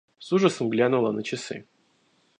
С 0.17 0.31
ужасом 0.33 0.69
глянула 0.71 1.11
на 1.11 1.21
часы. 1.21 1.67